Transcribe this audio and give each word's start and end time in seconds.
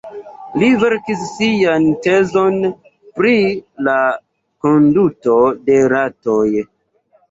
Li 0.61 0.69
verkis 0.83 1.21
sian 1.33 1.85
tezon 2.07 2.59
pri 3.21 3.37
la 3.91 3.97
konduto 4.67 5.41
de 5.73 5.83
ratoj. 5.99 6.47